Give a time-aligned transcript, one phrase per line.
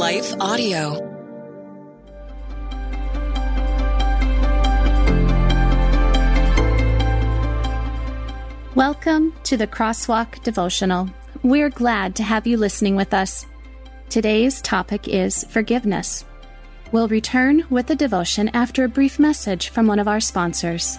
[0.00, 0.92] Life Audio.
[8.74, 11.10] Welcome to the Crosswalk Devotional.
[11.42, 13.44] We're glad to have you listening with us.
[14.08, 16.24] Today's topic is forgiveness.
[16.92, 20.98] We'll return with the devotion after a brief message from one of our sponsors.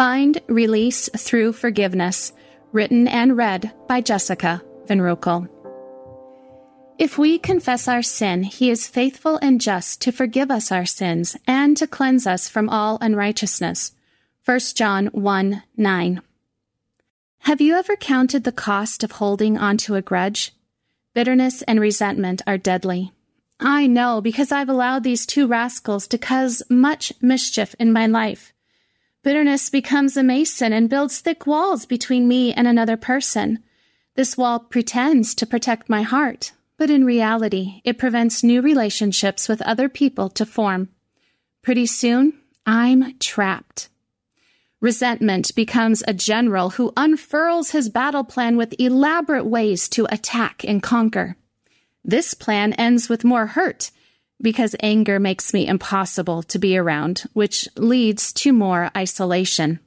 [0.00, 2.32] Find Release Through Forgiveness,
[2.72, 5.46] written and read by Jessica Van Roekel.
[6.98, 11.36] If we confess our sin, he is faithful and just to forgive us our sins
[11.46, 13.92] and to cleanse us from all unrighteousness.
[14.46, 16.22] 1 John 1 9.
[17.40, 20.52] Have you ever counted the cost of holding onto a grudge?
[21.12, 23.12] Bitterness and resentment are deadly.
[23.60, 28.54] I know because I've allowed these two rascals to cause much mischief in my life.
[29.22, 33.58] Bitterness becomes a mason and builds thick walls between me and another person.
[34.14, 39.60] This wall pretends to protect my heart, but in reality, it prevents new relationships with
[39.62, 40.88] other people to form.
[41.62, 42.32] Pretty soon,
[42.64, 43.90] I'm trapped.
[44.80, 50.82] Resentment becomes a general who unfurls his battle plan with elaborate ways to attack and
[50.82, 51.36] conquer.
[52.02, 53.90] This plan ends with more hurt
[54.40, 59.80] because anger makes me impossible to be around, which leads to more isolation.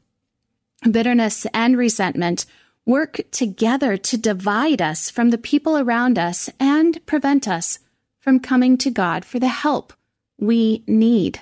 [0.89, 2.45] Bitterness and resentment
[2.85, 7.79] work together to divide us from the people around us and prevent us
[8.19, 9.93] from coming to God for the help
[10.37, 11.39] we need.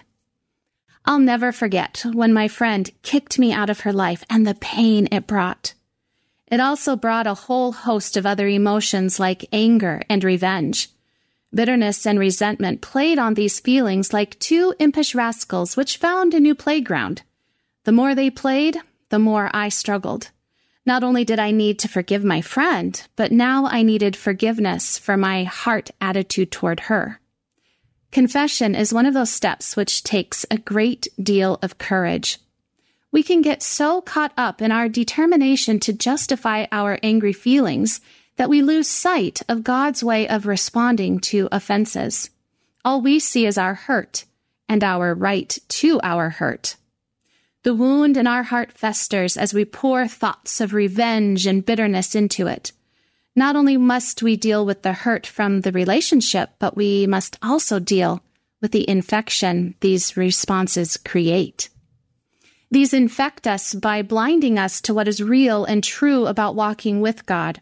[1.05, 5.07] I'll never forget when my friend kicked me out of her life and the pain
[5.11, 5.73] it brought.
[6.47, 10.89] It also brought a whole host of other emotions like anger and revenge.
[11.53, 16.55] Bitterness and resentment played on these feelings like two impish rascals which found a new
[16.55, 17.23] playground.
[17.83, 18.77] The more they played,
[19.09, 20.31] the more I struggled.
[20.85, 25.17] Not only did I need to forgive my friend, but now I needed forgiveness for
[25.17, 27.19] my heart attitude toward her.
[28.11, 32.39] Confession is one of those steps which takes a great deal of courage.
[33.11, 37.99] We can get so caught up in our determination to justify our angry feelings
[38.41, 42.31] that we lose sight of God's way of responding to offenses.
[42.83, 44.25] All we see is our hurt
[44.67, 46.75] and our right to our hurt.
[47.61, 52.47] The wound in our heart festers as we pour thoughts of revenge and bitterness into
[52.47, 52.71] it.
[53.35, 57.77] Not only must we deal with the hurt from the relationship, but we must also
[57.77, 58.23] deal
[58.59, 61.69] with the infection these responses create.
[62.71, 67.27] These infect us by blinding us to what is real and true about walking with
[67.27, 67.61] God.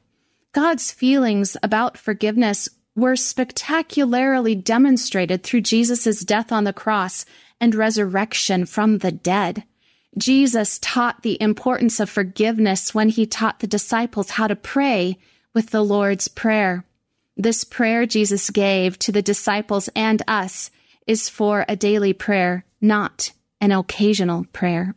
[0.54, 7.26] God's feelings about forgiveness were spectacularly demonstrated through Jesus' death on the cross
[7.62, 9.64] and resurrection from the dead.
[10.18, 15.18] Jesus taught the importance of forgiveness when he taught the disciples how to pray
[15.54, 16.84] with the Lord's Prayer.
[17.38, 20.72] This prayer Jesus gave to the disciples and us
[21.08, 23.32] is for a daily prayer, not
[23.62, 24.96] an occasional prayer.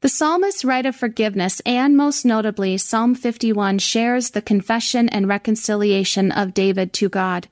[0.00, 6.30] The psalmist's write of forgiveness, and most notably, Psalm 51 shares the confession and reconciliation
[6.30, 7.48] of David to God.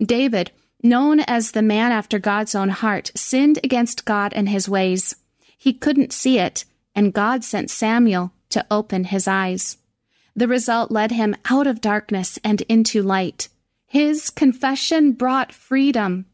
[0.00, 0.52] David,
[0.82, 5.16] known as the man after God's own heart, sinned against God and his ways.
[5.58, 6.64] He couldn't see it,
[6.94, 9.76] and God sent Samuel to open his eyes.
[10.34, 13.48] The result led him out of darkness and into light.
[13.86, 16.24] His confession brought freedom.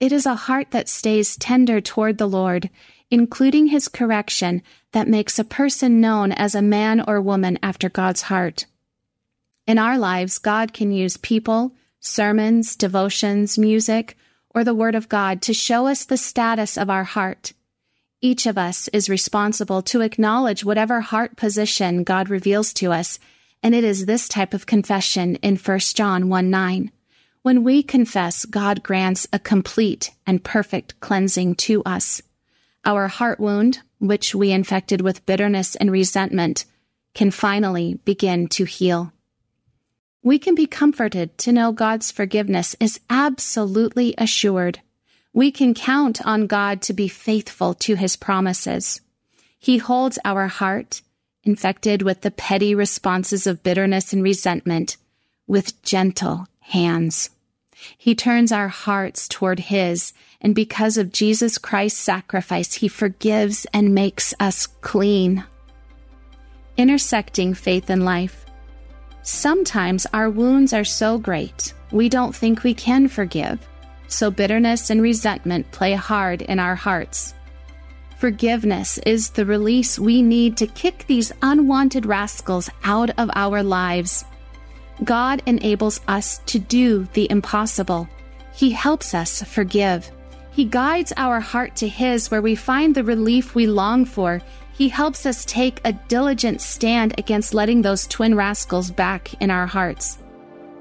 [0.00, 2.70] It is a heart that stays tender toward the Lord,
[3.10, 4.62] including his correction,
[4.92, 8.66] that makes a person known as a man or woman after God's heart.
[9.66, 14.16] In our lives, God can use people, sermons, devotions, music,
[14.54, 17.52] or the Word of God to show us the status of our heart.
[18.20, 23.18] Each of us is responsible to acknowledge whatever heart position God reveals to us,
[23.62, 26.90] and it is this type of confession in 1 John 1 9.
[27.42, 32.20] When we confess, God grants a complete and perfect cleansing to us.
[32.84, 36.64] Our heart wound, which we infected with bitterness and resentment,
[37.14, 39.12] can finally begin to heal.
[40.22, 44.80] We can be comforted to know God's forgiveness is absolutely assured.
[45.32, 49.00] We can count on God to be faithful to his promises.
[49.58, 51.02] He holds our heart,
[51.44, 54.96] infected with the petty responses of bitterness and resentment,
[55.46, 57.30] with gentle hands.
[57.96, 63.94] He turns our hearts toward His, and because of Jesus Christ's sacrifice, He forgives and
[63.94, 65.44] makes us clean.
[66.76, 68.46] Intersecting faith and life.
[69.22, 73.58] Sometimes our wounds are so great, we don't think we can forgive,
[74.08, 77.34] so bitterness and resentment play hard in our hearts.
[78.18, 84.24] Forgiveness is the release we need to kick these unwanted rascals out of our lives.
[85.04, 88.08] God enables us to do the impossible.
[88.52, 90.10] He helps us forgive.
[90.50, 94.40] He guides our heart to His where we find the relief we long for.
[94.72, 99.66] He helps us take a diligent stand against letting those twin rascals back in our
[99.66, 100.18] hearts.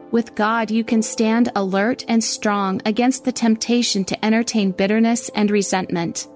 [0.10, 5.52] With God, you can stand alert and strong against the temptation to entertain bitterness and
[5.52, 6.28] resentment.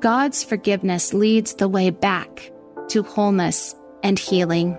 [0.00, 2.52] God's forgiveness leads the way back
[2.88, 4.78] to wholeness and healing.